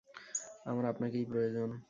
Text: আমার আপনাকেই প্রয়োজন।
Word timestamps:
আমার 0.65 0.85
আপনাকেই 0.85 1.25
প্রয়োজন। 1.25 1.71